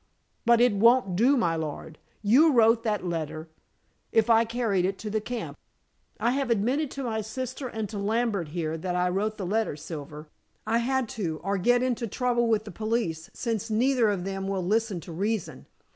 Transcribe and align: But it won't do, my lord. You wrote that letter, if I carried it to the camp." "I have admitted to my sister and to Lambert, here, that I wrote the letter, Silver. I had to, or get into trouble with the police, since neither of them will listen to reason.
But 0.47 0.59
it 0.59 0.73
won't 0.73 1.15
do, 1.15 1.37
my 1.37 1.55
lord. 1.55 1.99
You 2.23 2.51
wrote 2.53 2.81
that 2.81 3.05
letter, 3.05 3.49
if 4.11 4.31
I 4.31 4.45
carried 4.45 4.83
it 4.83 4.97
to 4.97 5.11
the 5.11 5.21
camp." 5.21 5.55
"I 6.19 6.31
have 6.31 6.49
admitted 6.49 6.89
to 6.89 7.03
my 7.03 7.21
sister 7.21 7.67
and 7.67 7.87
to 7.89 7.99
Lambert, 7.99 8.47
here, 8.47 8.79
that 8.79 8.95
I 8.95 9.09
wrote 9.09 9.37
the 9.37 9.45
letter, 9.45 9.75
Silver. 9.75 10.27
I 10.65 10.79
had 10.79 11.07
to, 11.09 11.39
or 11.43 11.59
get 11.59 11.83
into 11.83 12.07
trouble 12.07 12.47
with 12.47 12.63
the 12.63 12.71
police, 12.71 13.29
since 13.35 13.69
neither 13.69 14.09
of 14.09 14.23
them 14.25 14.47
will 14.47 14.65
listen 14.65 15.01
to 15.01 15.11
reason. 15.11 15.67